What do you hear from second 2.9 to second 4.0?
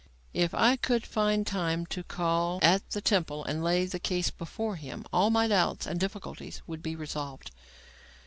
Temple and lay the